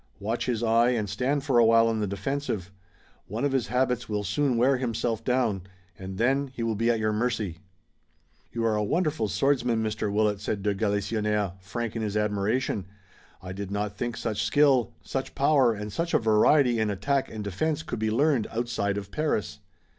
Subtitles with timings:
[0.19, 2.71] Watch his eye and stand for a while on the defensive.
[3.27, 5.61] One of his habits, will soon wear himself down,
[5.95, 7.59] and then he will be at your mercy."
[8.51, 10.11] "You are a wonderful swordsman, Mr.
[10.11, 12.87] Willet," said de Galisonnière, frank in his admiration.
[13.43, 17.43] "I did not think such skill, such power and such a variety in attack and
[17.43, 19.59] defense could be learned outside of Paris."